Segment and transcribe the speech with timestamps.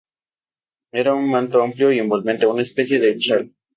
[1.01, 3.51] Era un manto amplio y envolvente, una especie de chal.